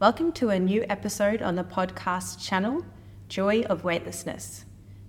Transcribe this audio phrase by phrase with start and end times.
[0.00, 2.84] Welcome to a new episode on the podcast channel,
[3.28, 4.64] Joy of Weightlessness.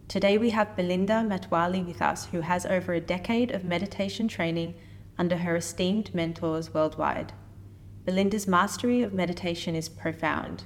[0.07, 4.73] Today we have Belinda Matwali with us, who has over a decade of meditation training
[5.15, 7.33] under her esteemed mentors worldwide.
[8.03, 10.63] Belinda's mastery of meditation is profound.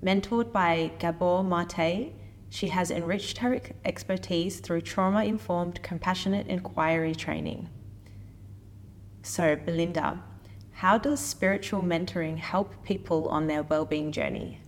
[0.00, 2.12] Mentored by Gabor Mate,
[2.48, 7.68] she has enriched her expertise through trauma informed compassionate inquiry training.
[9.24, 10.22] So, Belinda,
[10.72, 14.60] how does spiritual mentoring help people on their well-being journey?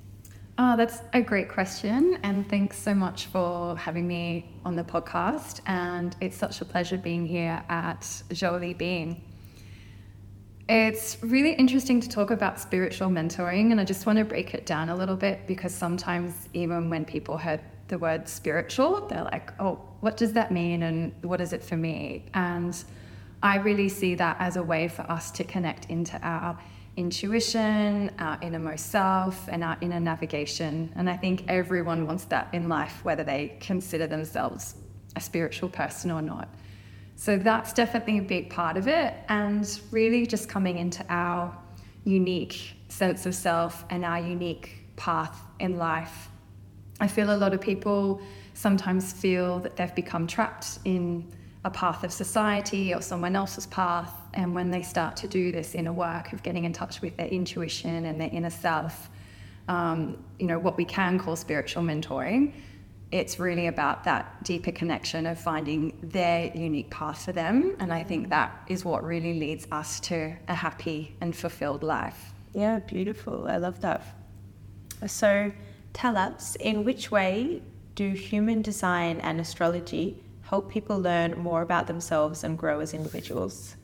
[0.56, 2.18] Oh, that's a great question.
[2.22, 5.60] And thanks so much for having me on the podcast.
[5.66, 9.24] And it's such a pleasure being here at Joali Being.
[10.68, 13.72] It's really interesting to talk about spiritual mentoring.
[13.72, 17.04] And I just want to break it down a little bit because sometimes, even when
[17.04, 20.84] people heard the word spiritual, they're like, oh, what does that mean?
[20.84, 22.26] And what is it for me?
[22.32, 22.82] And
[23.44, 26.58] I really see that as a way for us to connect into our
[26.96, 30.92] intuition, our innermost self, and our inner navigation.
[30.96, 34.74] And I think everyone wants that in life, whether they consider themselves
[35.14, 36.48] a spiritual person or not.
[37.14, 39.14] So that's definitely a big part of it.
[39.28, 41.56] And really just coming into our
[42.04, 46.30] unique sense of self and our unique path in life
[47.00, 48.20] I feel a lot of people
[48.54, 51.30] sometimes feel that they've become trapped in
[51.64, 54.12] a path of society or someone else's path.
[54.34, 57.26] And when they start to do this inner work of getting in touch with their
[57.26, 59.10] intuition and their inner self,
[59.68, 62.52] um, you know, what we can call spiritual mentoring,
[63.12, 67.76] it's really about that deeper connection of finding their unique path for them.
[67.78, 72.34] And I think that is what really leads us to a happy and fulfilled life.
[72.52, 73.46] Yeah, beautiful.
[73.48, 74.02] I love that.
[75.06, 75.52] So,
[75.94, 77.62] Tell us, in which way
[77.94, 80.23] do human design and astrology
[80.54, 83.74] help people learn more about themselves and grow as individuals?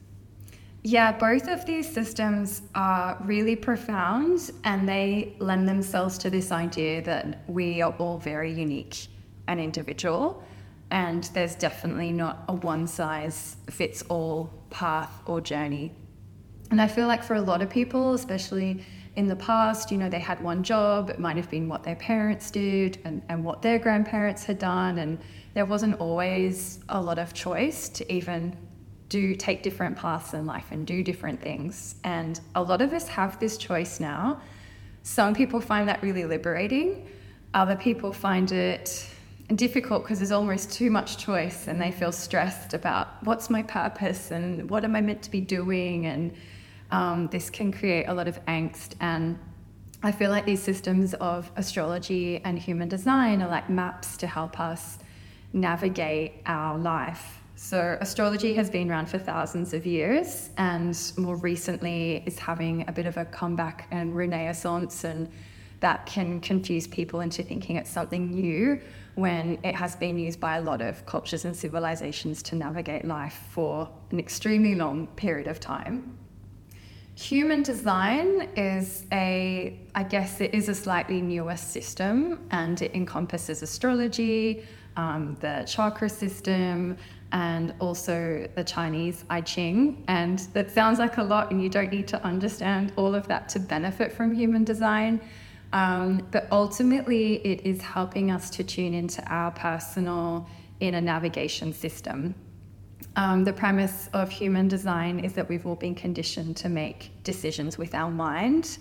[0.85, 7.03] Yeah, both of these systems are really profound and they lend themselves to this idea
[7.03, 8.97] that we are all very unique
[9.49, 10.45] and individual.
[10.93, 15.87] And there's definitely not a one size fits all path or journey.
[16.71, 18.85] And I feel like for a lot of people, especially
[19.21, 21.95] in the past, you know, they had one job, it might have been what their
[21.95, 25.19] parents did and, and what their grandparents had done, and
[25.53, 28.57] there wasn't always a lot of choice to even
[29.11, 31.97] do take different paths in life and do different things.
[32.03, 34.41] And a lot of us have this choice now.
[35.03, 37.07] Some people find that really liberating,
[37.53, 39.07] other people find it
[39.55, 44.31] difficult because there's almost too much choice and they feel stressed about what's my purpose
[44.31, 46.33] and what am I meant to be doing and
[46.91, 48.95] um, this can create a lot of angst.
[49.01, 49.39] And
[50.03, 54.59] I feel like these systems of astrology and human design are like maps to help
[54.59, 54.99] us
[55.53, 57.41] navigate our life.
[57.57, 62.93] So, astrology has been around for thousands of years and more recently is having a
[62.93, 65.29] bit of a comeback and renaissance, and
[65.81, 68.81] that can confuse people into thinking it's something new
[69.15, 73.39] when it has been used by a lot of cultures and civilizations to navigate life
[73.51, 76.17] for an extremely long period of time.
[77.21, 83.61] Human design is a, I guess it is a slightly newer system and it encompasses
[83.63, 84.65] astrology,
[84.97, 86.97] um, the chakra system,
[87.33, 90.03] and also the Chinese I Ching.
[90.09, 93.51] And that sounds like a lot, and you don't need to understand all of that
[93.51, 95.21] to benefit from human design.
[95.75, 100.49] Um, but ultimately, it is helping us to tune into our personal
[100.81, 102.35] inner navigation system.
[103.17, 107.77] Um, the premise of human design is that we've all been conditioned to make decisions
[107.77, 108.79] with our mind.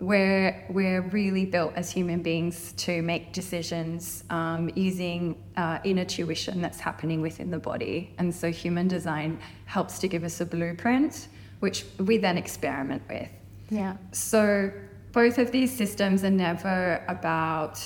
[0.00, 6.60] We're, we're really built as human beings to make decisions um, using uh, inner tuition
[6.60, 8.14] that's happening within the body.
[8.18, 11.28] And so, human design helps to give us a blueprint,
[11.60, 13.28] which we then experiment with.
[13.70, 13.96] Yeah.
[14.12, 14.72] So,
[15.12, 17.84] both of these systems are never about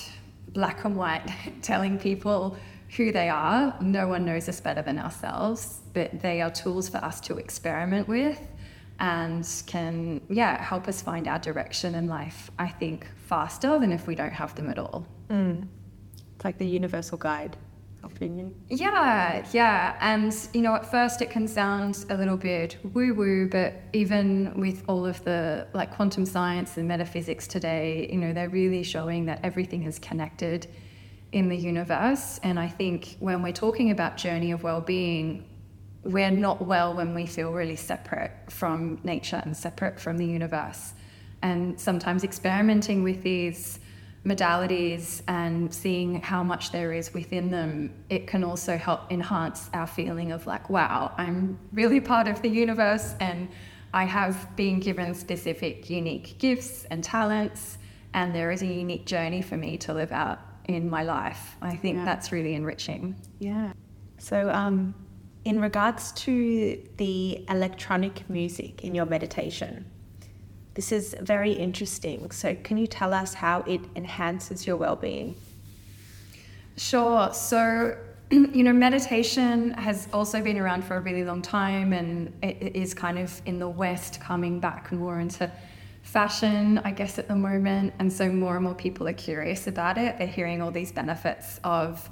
[0.48, 1.26] black and white
[1.62, 2.56] telling people
[2.97, 3.75] who they are.
[3.80, 8.08] No one knows us better than ourselves, but they are tools for us to experiment
[8.08, 8.38] with
[9.00, 14.06] and can, yeah, help us find our direction in life, I think, faster than if
[14.06, 15.06] we don't have them at all.
[15.28, 15.67] Mm.
[16.37, 17.56] It's like the universal guide.
[18.05, 18.55] Opinion.
[18.69, 19.96] Yeah, yeah.
[20.00, 24.52] And, you know, at first it can sound a little bit woo woo, but even
[24.61, 29.26] with all of the like quantum science and metaphysics today, you know, they're really showing
[29.26, 30.67] that everything is connected
[31.32, 32.38] in the universe.
[32.43, 35.49] And I think when we're talking about journey of well-being,
[36.05, 40.93] we're not well when we feel really separate from nature and separate from the universe.
[41.43, 43.79] And sometimes experimenting with these
[44.25, 49.87] modalities and seeing how much there is within them, it can also help enhance our
[49.87, 53.49] feeling of like, wow, I'm really part of the universe and
[53.94, 57.79] I have been given specific, unique gifts and talents,
[58.14, 61.56] and there is a unique journey for me to live out in my life.
[61.61, 62.05] I think yeah.
[62.05, 63.17] that's really enriching.
[63.38, 63.73] Yeah.
[64.19, 64.94] So, um,
[65.44, 69.85] in regards to the electronic music in your meditation,
[70.75, 72.31] this is very interesting.
[72.31, 75.35] So, can you tell us how it enhances your well being?
[76.76, 77.32] Sure.
[77.32, 77.97] So,
[78.31, 82.94] you know, meditation has also been around for a really long time and it is
[82.94, 85.50] kind of in the West coming back more into
[86.02, 87.94] fashion, I guess, at the moment.
[87.99, 90.19] And so more and more people are curious about it.
[90.19, 92.08] They're hearing all these benefits of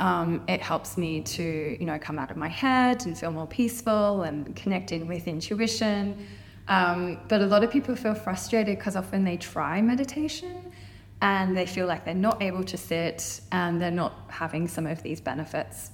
[0.00, 3.46] um, it helps me to, you know, come out of my head and feel more
[3.46, 6.26] peaceful and connect in with intuition.
[6.66, 10.72] Um, but a lot of people feel frustrated because often they try meditation
[11.20, 15.02] and they feel like they're not able to sit and they're not having some of
[15.02, 15.90] these benefits.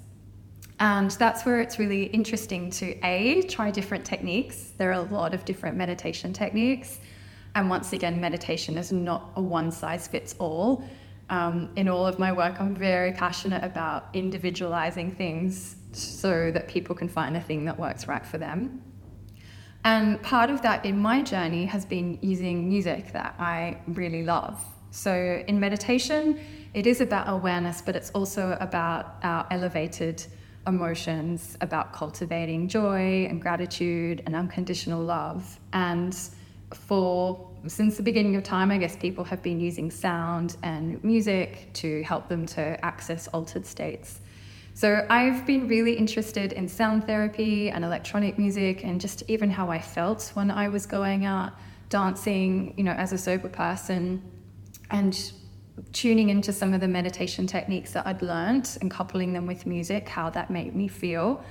[0.78, 4.72] And that's where it's really interesting to A, try different techniques.
[4.78, 7.00] There are a lot of different meditation techniques.
[7.54, 10.84] And once again, meditation is not a one size fits all.
[11.28, 16.94] Um, in all of my work, I'm very passionate about individualizing things so that people
[16.94, 18.82] can find a thing that works right for them.
[19.84, 24.62] And part of that in my journey has been using music that I really love.
[24.90, 26.38] So in meditation,
[26.74, 30.24] it is about awareness, but it's also about our elevated
[30.66, 35.58] emotions, about cultivating joy and gratitude and unconditional love.
[35.72, 36.16] And
[36.74, 41.70] for since the beginning of time, I guess people have been using sound and music
[41.74, 44.20] to help them to access altered states.
[44.74, 49.68] So I've been really interested in sound therapy and electronic music and just even how
[49.68, 51.52] I felt when I was going out
[51.90, 54.22] dancing, you know, as a sober person
[54.90, 55.32] and
[55.92, 60.08] tuning into some of the meditation techniques that I'd learned and coupling them with music,
[60.08, 61.44] how that made me feel.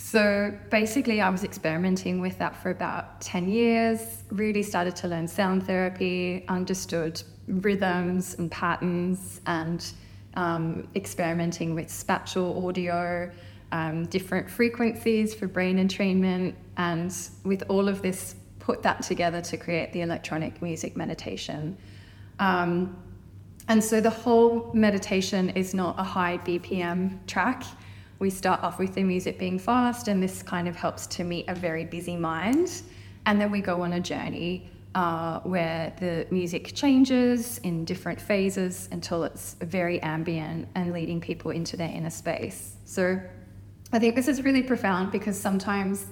[0.00, 5.26] So basically, I was experimenting with that for about 10 years, really started to learn
[5.26, 9.84] sound therapy, understood rhythms and patterns, and
[10.34, 13.30] um, experimenting with spatial audio,
[13.72, 17.14] um, different frequencies for brain entrainment, and
[17.44, 21.76] with all of this, put that together to create the electronic music meditation.
[22.38, 22.96] Um,
[23.66, 27.64] and so the whole meditation is not a high BPM track.
[28.18, 31.44] We start off with the music being fast, and this kind of helps to meet
[31.48, 32.82] a very busy mind.
[33.26, 38.88] And then we go on a journey uh, where the music changes in different phases
[38.90, 42.74] until it's very ambient and leading people into their inner space.
[42.84, 43.20] So
[43.92, 46.06] I think this is really profound because sometimes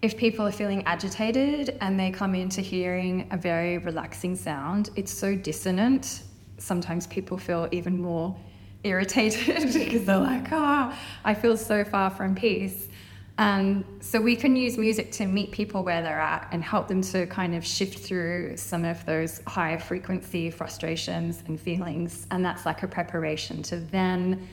[0.00, 5.12] if people are feeling agitated and they come into hearing a very relaxing sound, it's
[5.12, 6.22] so dissonant.
[6.58, 8.34] Sometimes people feel even more
[8.84, 10.94] irritated because they're like, oh,
[11.24, 12.88] I feel so far from peace.
[13.36, 17.02] And so we can use music to meet people where they're at and help them
[17.02, 22.28] to kind of shift through some of those higher frequency frustrations and feelings.
[22.30, 24.46] And that's like a preparation to then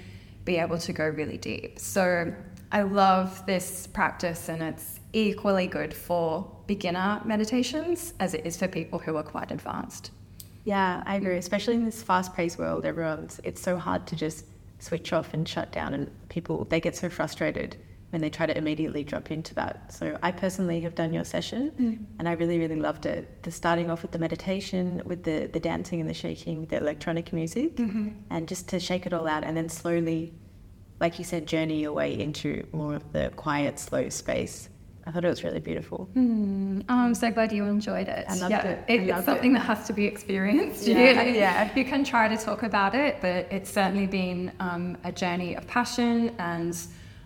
[0.45, 1.77] be able to go really deep.
[1.77, 2.33] So
[2.71, 8.67] I love this practice and it's equally good for beginner meditations as it is for
[8.67, 10.09] people who are quite advanced.
[10.63, 11.37] Yeah, I agree.
[11.37, 14.45] Especially in this fast-paced world, everyone's it's so hard to just
[14.79, 17.77] switch off and shut down, and people they get so frustrated
[18.11, 19.93] when they try to immediately drop into that.
[19.93, 22.05] So I personally have done your session, mm.
[22.19, 23.41] and I really, really loved it.
[23.43, 27.33] The starting off with the meditation, with the the dancing and the shaking, the electronic
[27.33, 28.09] music, mm-hmm.
[28.29, 30.33] and just to shake it all out, and then slowly,
[30.99, 34.69] like you said, journey your way into more of the quiet, slow space
[35.05, 36.09] I thought it was really beautiful.
[36.15, 36.83] Mm.
[36.87, 38.25] I'm so glad you enjoyed it.
[38.29, 38.85] I loved yeah, it.
[38.87, 39.53] it it's something it.
[39.55, 40.87] that has to be experienced.
[40.87, 40.97] Yeah.
[40.97, 41.37] Really.
[41.37, 41.71] yeah.
[41.75, 45.67] You can try to talk about it, but it's certainly been um, a journey of
[45.67, 46.77] passion and.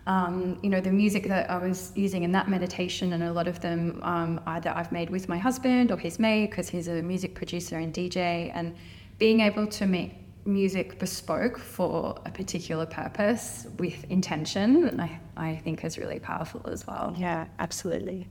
[0.08, 3.48] Um, you know, the music that I was using in that meditation, and a lot
[3.48, 7.02] of them um, either I've made with my husband or he's made because he's a
[7.02, 8.76] music producer and DJ, and
[9.18, 10.14] being able to make
[10.46, 16.86] music bespoke for a particular purpose with intention, I, I think is really powerful as
[16.86, 17.14] well.
[17.18, 18.28] Yeah, absolutely.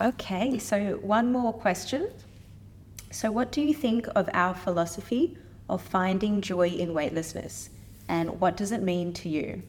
[0.00, 2.10] Okay, so one more question.
[3.10, 5.36] So, what do you think of our philosophy
[5.68, 7.70] of finding joy in weightlessness,
[8.08, 9.62] and what does it mean to you?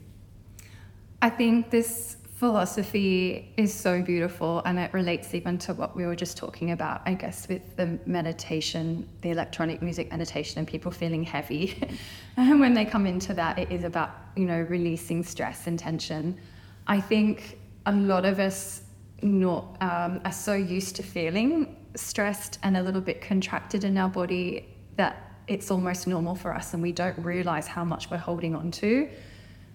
[1.21, 6.15] I think this philosophy is so beautiful and it relates even to what we were
[6.15, 11.21] just talking about, I guess, with the meditation, the electronic music meditation, and people feeling
[11.21, 11.77] heavy.
[12.37, 16.39] and when they come into that, it is about, you know, releasing stress and tension.
[16.87, 18.83] I think a lot of us
[19.21, 24.07] not, um, are so used to feeling stressed and a little bit contracted in our
[24.07, 24.65] body
[24.95, 28.71] that it's almost normal for us and we don't realize how much we're holding on
[28.71, 29.09] to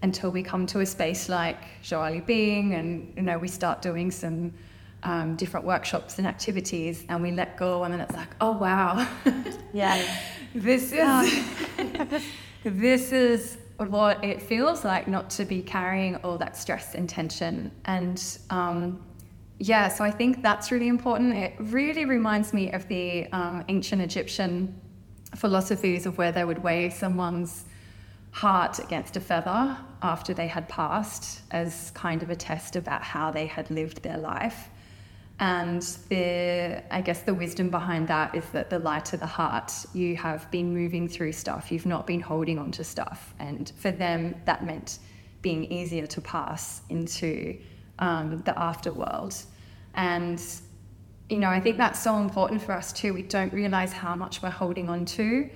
[0.04, 4.10] until we come to a space like Joali Being and you know we start doing
[4.10, 4.52] some
[5.02, 9.06] um, different workshops and activities, and we let go, and then it's like, oh wow,
[9.72, 10.02] yeah,
[10.54, 11.44] this is
[12.64, 17.70] this is what it feels like not to be carrying all that stress and tension,
[17.86, 19.02] and um,
[19.58, 21.34] yeah, so I think that's really important.
[21.34, 24.74] It really reminds me of the um, ancient Egyptian
[25.36, 27.64] philosophies of where they would weigh someone's
[28.34, 33.30] heart against a feather after they had passed as kind of a test about how
[33.30, 34.68] they had lived their life.
[35.38, 40.16] And the, I guess the wisdom behind that is that the lighter the heart, you
[40.16, 43.34] have been moving through stuff, you've not been holding on to stuff.
[43.38, 44.98] And for them, that meant
[45.40, 47.56] being easier to pass into
[48.00, 49.44] um, the afterworld.
[49.94, 50.42] And,
[51.28, 53.14] you know, I think that's so important for us too.
[53.14, 55.48] We don't realize how much we're holding on to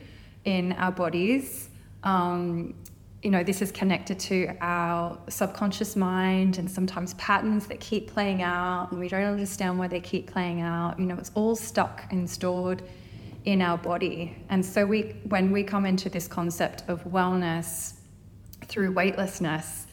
[0.44, 1.67] in our bodies.
[2.02, 2.74] Um,
[3.22, 8.42] you know, this is connected to our subconscious mind and sometimes patterns that keep playing
[8.42, 10.98] out, and we don't understand why they keep playing out.
[11.00, 12.82] You know, it's all stuck and stored
[13.44, 14.36] in our body.
[14.50, 17.94] And so we when we come into this concept of wellness
[18.66, 19.86] through weightlessness,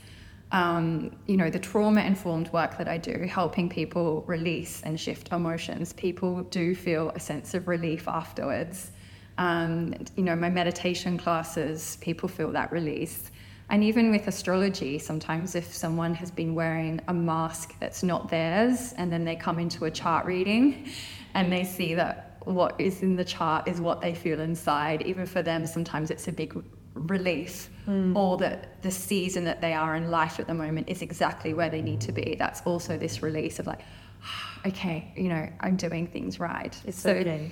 [0.52, 5.32] um, you know, the trauma informed work that I do, helping people release and shift
[5.32, 8.92] emotions, people do feel a sense of relief afterwards.
[9.38, 13.32] Um, you know, my meditation classes, people feel that release.
[13.70, 18.94] And even with astrology, sometimes if someone has been wearing a mask that's not theirs,
[18.98, 20.88] and then they come into a chart reading
[21.34, 25.26] and they see that what is in the chart is what they feel inside, even
[25.26, 26.56] for them, sometimes it's a big
[26.94, 28.16] relief, mm.
[28.16, 31.70] or that the season that they are in life at the moment is exactly where
[31.70, 32.36] they need to be.
[32.38, 33.82] That's also this release of like,
[34.66, 36.76] okay, you know, I'm doing things right.
[36.86, 37.52] It's so, okay.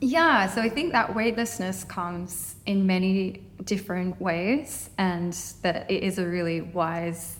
[0.00, 6.18] Yeah, so I think that weightlessness comes in many different ways, and that it is
[6.18, 7.38] a really wise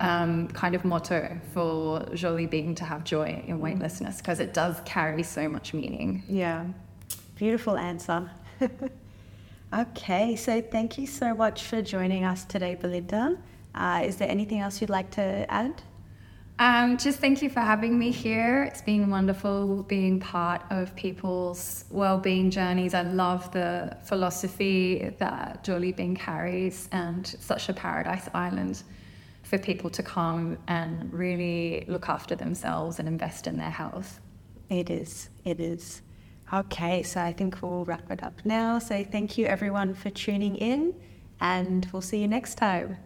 [0.00, 4.80] um, kind of motto for Joali being to have joy in weightlessness because it does
[4.84, 6.22] carry so much meaning.
[6.28, 6.66] Yeah,
[7.36, 8.30] beautiful answer.
[9.74, 13.36] okay, so thank you so much for joining us today, Belinda.
[13.74, 15.82] Uh, is there anything else you'd like to add?
[16.60, 18.64] Um, just thank you for having me here.
[18.64, 22.94] It's been wonderful being part of people's well-being journeys.
[22.94, 28.82] I love the philosophy that Joali Being carries, and such a paradise island
[29.44, 34.20] for people to come and really look after themselves and invest in their health.
[34.68, 35.30] It is.
[35.44, 36.02] It is.
[36.52, 38.80] Okay, so I think we'll wrap it up now.
[38.80, 40.92] So thank you everyone for tuning in,
[41.40, 42.96] and we'll see you next time.